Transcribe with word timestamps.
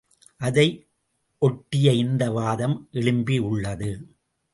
அதை 0.37 0.87
ஒட்டியே 1.41 1.93
இந்த 1.95 2.31
வாதம் 2.31 2.87
எழும்பி 2.91 3.37
உள்ளது. 3.37 3.91